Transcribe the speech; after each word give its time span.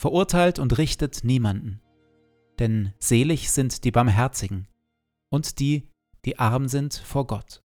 verurteilt 0.00 0.58
und 0.58 0.78
richtet 0.78 1.24
niemanden. 1.24 1.82
Denn 2.58 2.94
selig 2.98 3.50
sind 3.52 3.84
die 3.84 3.90
Barmherzigen 3.90 4.66
und 5.30 5.58
die, 5.60 5.88
die 6.24 6.38
arm 6.38 6.68
sind 6.68 6.94
vor 6.94 7.26
Gott. 7.26 7.62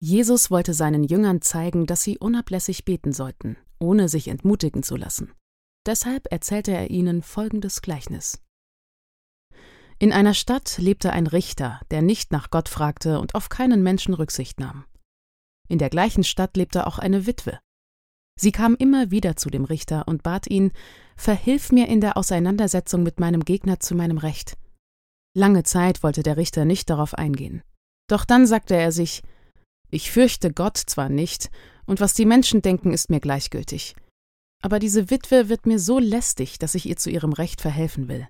Jesus 0.00 0.52
wollte 0.52 0.74
seinen 0.74 1.02
Jüngern 1.02 1.42
zeigen, 1.42 1.86
dass 1.86 2.02
sie 2.02 2.18
unablässig 2.18 2.84
beten 2.84 3.12
sollten, 3.12 3.56
ohne 3.80 4.08
sich 4.08 4.28
entmutigen 4.28 4.84
zu 4.84 4.94
lassen. 4.94 5.32
Deshalb 5.84 6.30
erzählte 6.30 6.70
er 6.70 6.88
ihnen 6.88 7.22
folgendes 7.22 7.82
Gleichnis. 7.82 8.40
In 9.98 10.12
einer 10.12 10.34
Stadt 10.34 10.78
lebte 10.78 11.12
ein 11.12 11.26
Richter, 11.26 11.80
der 11.90 12.02
nicht 12.02 12.30
nach 12.30 12.50
Gott 12.50 12.68
fragte 12.68 13.18
und 13.18 13.34
auf 13.34 13.48
keinen 13.48 13.82
Menschen 13.82 14.14
Rücksicht 14.14 14.60
nahm. 14.60 14.84
In 15.68 15.78
der 15.78 15.90
gleichen 15.90 16.22
Stadt 16.22 16.56
lebte 16.56 16.86
auch 16.86 17.00
eine 17.00 17.26
Witwe, 17.26 17.58
Sie 18.40 18.52
kam 18.52 18.76
immer 18.76 19.10
wieder 19.10 19.36
zu 19.36 19.50
dem 19.50 19.64
Richter 19.64 20.06
und 20.06 20.22
bat 20.22 20.48
ihn, 20.48 20.72
Verhilf 21.16 21.72
mir 21.72 21.88
in 21.88 22.00
der 22.00 22.16
Auseinandersetzung 22.16 23.02
mit 23.02 23.18
meinem 23.18 23.44
Gegner 23.44 23.80
zu 23.80 23.96
meinem 23.96 24.18
Recht. 24.18 24.56
Lange 25.34 25.64
Zeit 25.64 26.04
wollte 26.04 26.22
der 26.22 26.36
Richter 26.36 26.64
nicht 26.64 26.88
darauf 26.88 27.14
eingehen. 27.14 27.62
Doch 28.08 28.24
dann 28.24 28.46
sagte 28.46 28.76
er 28.76 28.92
sich, 28.92 29.22
ich 29.90 30.12
fürchte 30.12 30.52
Gott 30.52 30.76
zwar 30.76 31.08
nicht, 31.08 31.50
und 31.86 32.00
was 32.00 32.14
die 32.14 32.26
Menschen 32.26 32.62
denken, 32.62 32.92
ist 32.92 33.10
mir 33.10 33.18
gleichgültig. 33.18 33.96
Aber 34.62 34.78
diese 34.78 35.10
Witwe 35.10 35.48
wird 35.48 35.66
mir 35.66 35.80
so 35.80 35.98
lästig, 35.98 36.58
dass 36.58 36.74
ich 36.74 36.86
ihr 36.86 36.96
zu 36.96 37.10
ihrem 37.10 37.32
Recht 37.32 37.60
verhelfen 37.60 38.06
will. 38.06 38.28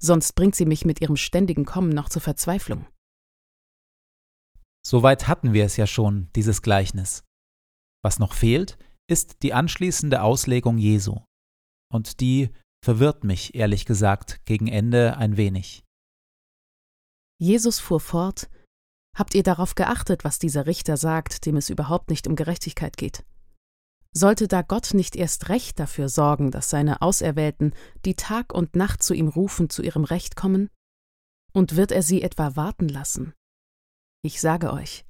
Sonst 0.00 0.34
bringt 0.34 0.54
sie 0.54 0.66
mich 0.66 0.84
mit 0.84 1.00
ihrem 1.00 1.16
ständigen 1.16 1.64
Kommen 1.64 1.90
noch 1.90 2.08
zur 2.08 2.22
Verzweiflung. 2.22 2.86
Soweit 4.86 5.26
hatten 5.28 5.52
wir 5.52 5.64
es 5.64 5.76
ja 5.76 5.86
schon, 5.86 6.28
dieses 6.36 6.62
Gleichnis. 6.62 7.24
Was 8.02 8.18
noch 8.18 8.34
fehlt, 8.34 8.78
ist 9.10 9.42
die 9.42 9.52
anschließende 9.52 10.22
Auslegung 10.22 10.78
Jesu. 10.78 11.20
Und 11.92 12.20
die 12.20 12.50
verwirrt 12.84 13.24
mich, 13.24 13.54
ehrlich 13.54 13.84
gesagt, 13.84 14.40
gegen 14.44 14.68
Ende 14.68 15.16
ein 15.16 15.36
wenig. 15.36 15.84
Jesus 17.38 17.80
fuhr 17.80 18.00
fort 18.00 18.48
Habt 19.16 19.34
ihr 19.34 19.42
darauf 19.42 19.74
geachtet, 19.74 20.22
was 20.24 20.38
dieser 20.38 20.66
Richter 20.66 20.96
sagt, 20.96 21.44
dem 21.44 21.56
es 21.56 21.68
überhaupt 21.68 22.10
nicht 22.10 22.28
um 22.28 22.36
Gerechtigkeit 22.36 22.96
geht? 22.96 23.24
Sollte 24.12 24.48
da 24.48 24.62
Gott 24.62 24.94
nicht 24.94 25.16
erst 25.16 25.48
recht 25.48 25.78
dafür 25.78 26.08
sorgen, 26.08 26.50
dass 26.50 26.70
seine 26.70 27.02
Auserwählten, 27.02 27.74
die 28.04 28.14
Tag 28.14 28.52
und 28.52 28.76
Nacht 28.76 29.02
zu 29.02 29.14
ihm 29.14 29.28
rufen, 29.28 29.68
zu 29.68 29.82
ihrem 29.82 30.04
Recht 30.04 30.36
kommen? 30.36 30.70
Und 31.52 31.76
wird 31.76 31.90
er 31.92 32.02
sie 32.02 32.22
etwa 32.22 32.56
warten 32.56 32.88
lassen? 32.88 33.34
Ich 34.22 34.40
sage 34.40 34.72
euch, 34.72 35.04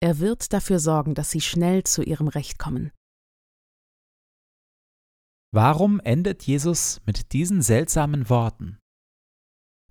er 0.00 0.18
wird 0.18 0.52
dafür 0.52 0.78
sorgen, 0.78 1.14
dass 1.14 1.30
sie 1.30 1.40
schnell 1.40 1.84
zu 1.84 2.02
ihrem 2.02 2.28
Recht 2.28 2.58
kommen. 2.58 2.90
Warum 5.54 6.00
endet 6.00 6.44
Jesus 6.44 7.02
mit 7.04 7.34
diesen 7.34 7.60
seltsamen 7.60 8.30
Worten? 8.30 8.78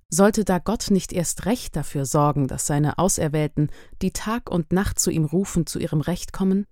Sollte 0.10 0.44
da 0.44 0.58
Gott 0.58 0.90
nicht 0.90 1.14
erst 1.14 1.46
recht 1.46 1.76
dafür 1.76 2.06
sorgen, 2.06 2.48
dass 2.48 2.66
seine 2.66 2.98
Auserwählten, 2.98 3.72
die 4.02 4.12
Tag 4.12 4.50
und 4.50 4.74
Nacht 4.74 5.00
zu 5.00 5.12
ihm 5.12 5.24
rufen, 5.24 5.68
zu 5.68 5.78
ihrem 5.78 6.02
Recht 6.02 6.34
kommen? 6.34 6.66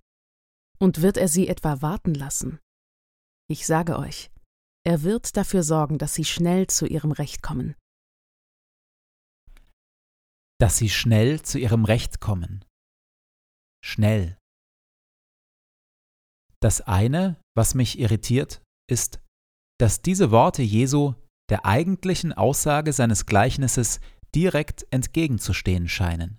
Und 0.80 1.02
wird 1.02 1.16
er 1.18 1.28
sie 1.28 1.46
etwa 1.46 1.80
warten 1.82 2.14
lassen? 2.14 2.58
Ich 3.48 3.64
sage 3.64 3.96
euch, 3.96 4.30
er 4.84 5.02
wird 5.02 5.36
dafür 5.36 5.62
sorgen, 5.62 5.98
dass 5.98 6.14
sie 6.14 6.24
schnell 6.24 6.66
zu 6.66 6.86
ihrem 6.86 7.12
Recht 7.12 7.42
kommen. 7.42 7.76
Dass 10.58 10.78
sie 10.78 10.90
schnell 10.90 11.42
zu 11.42 11.58
ihrem 11.58 11.84
Recht 11.84 12.20
kommen. 12.20 12.64
Schnell, 13.84 14.36
Das 16.60 16.82
eine, 16.82 17.40
was 17.56 17.74
mich 17.74 17.98
irritiert, 17.98 18.62
ist, 18.90 19.20
dass 19.78 20.02
diese 20.02 20.30
Worte 20.30 20.62
Jesu 20.62 21.14
der 21.50 21.66
eigentlichen 21.66 22.32
Aussage 22.32 22.92
seines 22.92 23.26
Gleichnisses 23.26 24.00
direkt 24.34 24.86
entgegenzustehen 24.90 25.88
scheinen. 25.88 26.38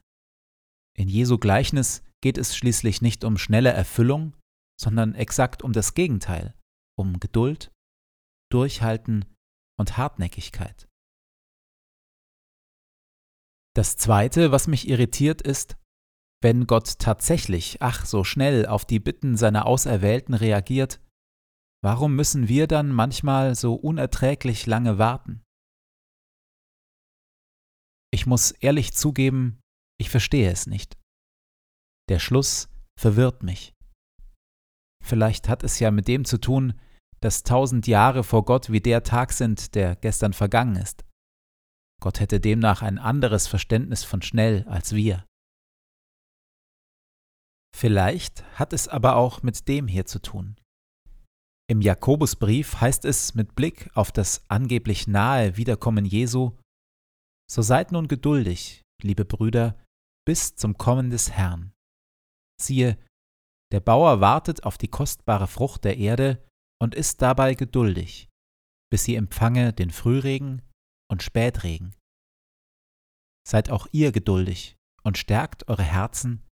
In 0.98 1.08
Jesu 1.08 1.38
Gleichnis 1.38 2.04
geht 2.22 2.38
es 2.38 2.56
schließlich 2.56 3.02
nicht 3.02 3.24
um 3.24 3.38
schnelle 3.38 3.72
Erfüllung, 3.72 4.38
sondern 4.80 5.16
exakt 5.16 5.64
um 5.64 5.74
das 5.74 5.94
Gegenteil, 5.94 6.54
um 6.98 7.20
Geduld, 7.20 7.72
Durchhalten 8.52 9.26
und 9.80 9.98
Hartnäckigkeit. 9.98 10.88
Das 13.76 13.96
Zweite, 13.96 14.52
was 14.52 14.68
mich 14.68 14.88
irritiert, 14.88 15.42
ist, 15.42 15.78
wenn 16.44 16.68
Gott 16.68 17.00
tatsächlich, 17.00 17.82
ach 17.82 18.06
so 18.06 18.24
schnell 18.24 18.66
auf 18.66 18.86
die 18.86 19.00
Bitten 19.00 19.38
seiner 19.38 19.66
Auserwählten 19.66 20.34
reagiert, 20.34 21.00
warum 21.84 22.16
müssen 22.16 22.48
wir 22.48 22.68
dann 22.68 22.90
manchmal 22.90 23.56
so 23.56 23.74
unerträglich 23.76 24.66
lange 24.66 24.98
warten? 24.98 25.44
Ich 28.14 28.26
muss 28.26 28.52
ehrlich 28.52 28.94
zugeben, 28.94 29.62
ich 30.00 30.10
verstehe 30.10 30.52
es 30.52 30.68
nicht. 30.68 30.98
Der 32.10 32.20
Schluss 32.20 32.70
verwirrt 33.00 33.44
mich. 33.44 33.74
Vielleicht 35.04 35.48
hat 35.48 35.64
es 35.64 35.80
ja 35.80 35.92
mit 35.92 36.08
dem 36.08 36.26
zu 36.26 36.38
tun, 36.38 36.80
dass 37.22 37.44
tausend 37.44 37.88
Jahre 37.88 38.24
vor 38.24 38.46
Gott 38.46 38.72
wie 38.72 38.82
der 38.82 39.04
Tag 39.04 39.32
sind, 39.32 39.76
der 39.76 39.96
gestern 39.96 40.34
vergangen 40.34 40.76
ist. 40.76 41.06
Gott 42.02 42.20
hätte 42.20 42.40
demnach 42.40 42.82
ein 42.82 42.98
anderes 42.98 43.48
Verständnis 43.48 44.04
von 44.04 44.22
schnell 44.22 44.68
als 44.68 44.94
wir. 44.94 45.26
Vielleicht 47.76 48.44
hat 48.60 48.74
es 48.74 48.88
aber 48.88 49.16
auch 49.16 49.44
mit 49.44 49.68
dem 49.68 49.88
hier 49.88 50.06
zu 50.06 50.20
tun. 50.20 50.60
Im 51.72 51.80
Jakobusbrief 51.80 52.82
heißt 52.82 53.06
es 53.06 53.34
mit 53.34 53.56
Blick 53.56 53.90
auf 53.94 54.12
das 54.12 54.44
angeblich 54.50 55.08
nahe 55.08 55.56
Wiederkommen 55.56 56.04
Jesu, 56.04 56.58
So 57.50 57.62
seid 57.62 57.94
nun 57.94 58.10
geduldig, 58.10 58.82
liebe 59.02 59.24
Brüder, 59.24 59.82
bis 60.28 60.58
zum 60.58 60.78
Kommen 60.78 61.12
des 61.12 61.32
Herrn. 61.32 61.72
Siehe, 62.62 63.00
der 63.72 63.80
Bauer 63.80 64.20
wartet 64.20 64.66
auf 64.66 64.78
die 64.78 64.90
kostbare 64.90 65.48
Frucht 65.48 65.86
der 65.86 65.96
Erde 65.96 66.46
und 66.82 66.94
ist 66.94 67.22
dabei 67.22 67.54
geduldig, 67.56 68.28
bis 68.92 69.06
sie 69.06 69.16
empfange 69.16 69.72
den 69.72 69.92
Frühregen 69.92 70.62
und 71.10 71.24
Spätregen. 71.24 71.96
Seid 73.48 73.70
auch 73.70 73.88
ihr 73.94 74.12
geduldig 74.12 74.76
und 75.04 75.18
stärkt 75.18 75.70
eure 75.70 75.84
Herzen, 75.84 76.46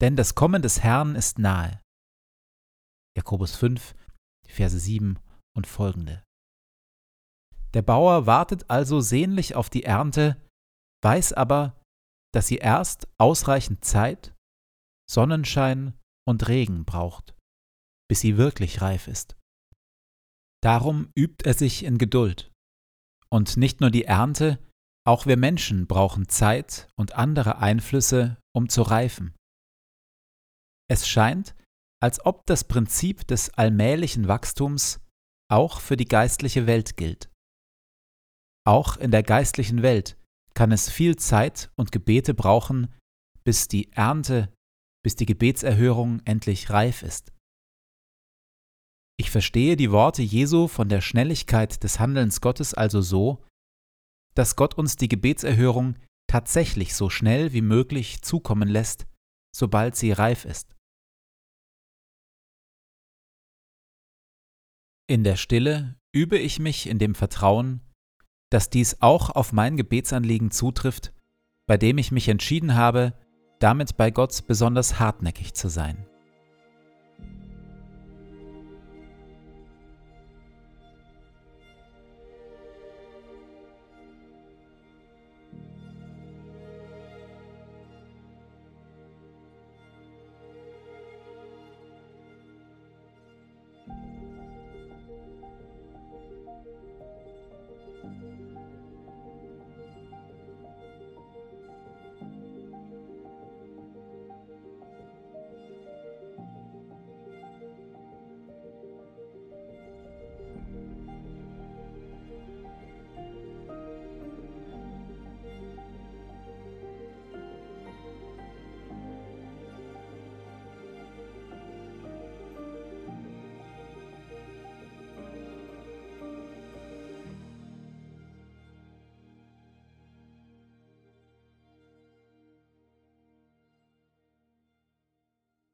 denn 0.00 0.16
das 0.16 0.34
Kommen 0.34 0.60
des 0.60 0.80
Herrn 0.80 1.14
ist 1.14 1.38
nahe. 1.38 1.80
Jakobus 3.16 3.54
5, 3.54 3.94
Verse 4.50 4.78
7 4.78 5.18
und 5.56 5.66
folgende. 5.66 6.24
Der 7.74 7.82
Bauer 7.82 8.26
wartet 8.26 8.68
also 8.68 9.00
sehnlich 9.00 9.54
auf 9.54 9.70
die 9.70 9.84
Ernte, 9.84 10.36
weiß 11.02 11.32
aber, 11.32 11.80
dass 12.34 12.46
sie 12.46 12.56
erst 12.56 13.08
ausreichend 13.18 13.84
Zeit, 13.84 14.34
Sonnenschein 15.08 15.98
und 16.28 16.48
Regen 16.48 16.84
braucht, 16.84 17.34
bis 18.08 18.20
sie 18.20 18.36
wirklich 18.36 18.80
reif 18.80 19.08
ist. 19.08 19.36
Darum 20.62 21.10
übt 21.16 21.44
er 21.44 21.54
sich 21.54 21.84
in 21.84 21.98
Geduld. 21.98 22.52
Und 23.32 23.56
nicht 23.56 23.80
nur 23.80 23.90
die 23.90 24.04
Ernte, 24.04 24.58
auch 25.06 25.26
wir 25.26 25.36
Menschen 25.36 25.86
brauchen 25.86 26.28
Zeit 26.28 26.88
und 26.96 27.14
andere 27.14 27.58
Einflüsse, 27.58 28.36
um 28.54 28.68
zu 28.68 28.82
reifen. 28.82 29.34
Es 30.88 31.08
scheint, 31.08 31.54
als 32.02 32.24
ob 32.24 32.46
das 32.46 32.64
Prinzip 32.64 33.26
des 33.26 33.50
allmählichen 33.50 34.26
Wachstums 34.26 35.00
auch 35.50 35.80
für 35.80 35.96
die 35.96 36.06
geistliche 36.06 36.66
Welt 36.66 36.96
gilt. 36.96 37.30
Auch 38.66 38.96
in 38.96 39.10
der 39.10 39.22
geistlichen 39.22 39.82
Welt 39.82 40.16
kann 40.54 40.72
es 40.72 40.90
viel 40.90 41.16
Zeit 41.16 41.70
und 41.76 41.92
Gebete 41.92 42.34
brauchen, 42.34 42.94
bis 43.44 43.68
die 43.68 43.92
Ernte, 43.92 44.52
bis 45.02 45.16
die 45.16 45.26
Gebetserhörung 45.26 46.20
endlich 46.24 46.70
reif 46.70 47.02
ist. 47.02 47.32
Ich 49.18 49.30
verstehe 49.30 49.76
die 49.76 49.90
Worte 49.90 50.22
Jesu 50.22 50.66
von 50.68 50.88
der 50.88 51.00
Schnelligkeit 51.00 51.82
des 51.82 52.00
Handelns 52.00 52.40
Gottes 52.40 52.72
also 52.72 53.02
so, 53.02 53.44
dass 54.34 54.56
Gott 54.56 54.74
uns 54.78 54.96
die 54.96 55.08
Gebetserhörung 55.08 55.96
tatsächlich 56.26 56.94
so 56.94 57.10
schnell 57.10 57.52
wie 57.52 57.60
möglich 57.60 58.22
zukommen 58.22 58.68
lässt, 58.68 59.06
sobald 59.54 59.96
sie 59.96 60.12
reif 60.12 60.44
ist. 60.44 60.74
In 65.10 65.24
der 65.24 65.34
Stille 65.34 65.96
übe 66.12 66.38
ich 66.38 66.60
mich 66.60 66.88
in 66.88 67.00
dem 67.00 67.16
Vertrauen, 67.16 67.80
dass 68.48 68.70
dies 68.70 68.98
auch 69.00 69.30
auf 69.30 69.52
mein 69.52 69.76
Gebetsanliegen 69.76 70.52
zutrifft, 70.52 71.12
bei 71.66 71.76
dem 71.76 71.98
ich 71.98 72.12
mich 72.12 72.28
entschieden 72.28 72.76
habe, 72.76 73.14
damit 73.58 73.96
bei 73.96 74.12
Gott 74.12 74.46
besonders 74.46 75.00
hartnäckig 75.00 75.54
zu 75.54 75.68
sein. 75.68 76.06